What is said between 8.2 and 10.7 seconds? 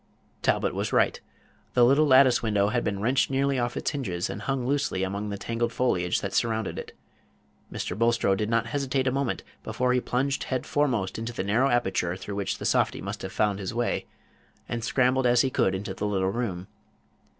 did not hesitate a moment before he plunged head